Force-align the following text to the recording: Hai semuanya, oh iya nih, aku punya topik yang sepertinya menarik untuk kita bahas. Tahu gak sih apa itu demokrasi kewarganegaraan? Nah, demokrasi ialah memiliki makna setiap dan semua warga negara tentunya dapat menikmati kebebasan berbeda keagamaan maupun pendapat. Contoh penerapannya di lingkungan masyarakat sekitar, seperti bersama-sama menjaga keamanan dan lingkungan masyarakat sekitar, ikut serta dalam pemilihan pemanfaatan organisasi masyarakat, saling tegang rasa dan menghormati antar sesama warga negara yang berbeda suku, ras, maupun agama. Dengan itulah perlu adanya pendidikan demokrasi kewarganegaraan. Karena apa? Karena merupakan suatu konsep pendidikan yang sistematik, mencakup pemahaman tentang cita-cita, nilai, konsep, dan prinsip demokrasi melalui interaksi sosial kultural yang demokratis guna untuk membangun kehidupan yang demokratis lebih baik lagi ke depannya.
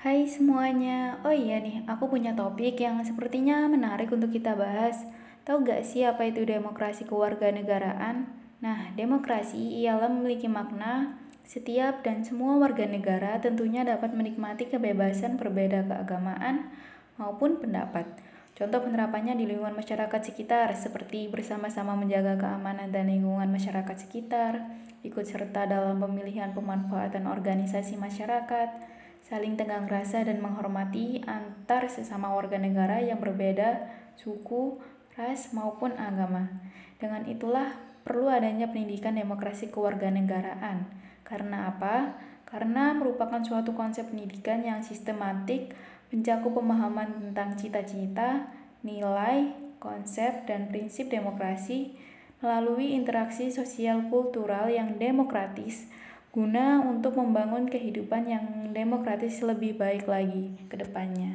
Hai 0.00 0.24
semuanya, 0.24 1.20
oh 1.28 1.36
iya 1.36 1.60
nih, 1.60 1.84
aku 1.84 2.08
punya 2.08 2.32
topik 2.32 2.80
yang 2.80 3.04
sepertinya 3.04 3.68
menarik 3.68 4.08
untuk 4.08 4.32
kita 4.32 4.56
bahas. 4.56 4.96
Tahu 5.44 5.60
gak 5.60 5.84
sih 5.84 6.08
apa 6.08 6.24
itu 6.24 6.40
demokrasi 6.40 7.04
kewarganegaraan? 7.04 8.24
Nah, 8.64 8.96
demokrasi 8.96 9.60
ialah 9.84 10.08
memiliki 10.08 10.48
makna 10.48 11.20
setiap 11.44 12.00
dan 12.00 12.24
semua 12.24 12.56
warga 12.56 12.88
negara 12.88 13.44
tentunya 13.44 13.84
dapat 13.84 14.16
menikmati 14.16 14.72
kebebasan 14.72 15.36
berbeda 15.36 15.84
keagamaan 15.84 16.72
maupun 17.20 17.60
pendapat. 17.60 18.08
Contoh 18.56 18.80
penerapannya 18.80 19.36
di 19.36 19.44
lingkungan 19.52 19.76
masyarakat 19.76 20.32
sekitar, 20.32 20.72
seperti 20.80 21.28
bersama-sama 21.28 21.92
menjaga 21.92 22.40
keamanan 22.40 22.88
dan 22.88 23.12
lingkungan 23.12 23.52
masyarakat 23.52 24.00
sekitar, 24.00 24.64
ikut 25.04 25.28
serta 25.28 25.68
dalam 25.68 26.00
pemilihan 26.00 26.56
pemanfaatan 26.56 27.28
organisasi 27.28 28.00
masyarakat, 28.00 28.99
saling 29.24 29.54
tegang 29.54 29.86
rasa 29.86 30.24
dan 30.24 30.40
menghormati 30.40 31.22
antar 31.28 31.86
sesama 31.92 32.32
warga 32.32 32.56
negara 32.56 32.98
yang 32.98 33.20
berbeda 33.20 33.86
suku, 34.16 34.80
ras, 35.16 35.52
maupun 35.56 35.96
agama. 35.96 36.48
Dengan 37.00 37.24
itulah 37.28 37.72
perlu 38.04 38.28
adanya 38.28 38.68
pendidikan 38.68 39.16
demokrasi 39.16 39.68
kewarganegaraan. 39.72 40.88
Karena 41.24 41.72
apa? 41.72 42.16
Karena 42.48 42.90
merupakan 42.96 43.38
suatu 43.40 43.72
konsep 43.72 44.10
pendidikan 44.10 44.60
yang 44.66 44.82
sistematik, 44.82 45.72
mencakup 46.10 46.58
pemahaman 46.58 47.30
tentang 47.30 47.54
cita-cita, 47.54 48.50
nilai, 48.82 49.54
konsep, 49.78 50.44
dan 50.50 50.66
prinsip 50.68 51.06
demokrasi 51.06 51.94
melalui 52.40 52.96
interaksi 52.96 53.52
sosial 53.52 54.08
kultural 54.08 54.66
yang 54.72 54.96
demokratis 54.96 55.86
guna 56.30 56.80
untuk 56.80 57.20
membangun 57.20 57.68
kehidupan 57.68 58.24
yang 58.24 58.46
demokratis 58.72 59.44
lebih 59.44 59.76
baik 59.76 60.08
lagi 60.08 60.56
ke 60.72 60.80
depannya. 60.80 61.28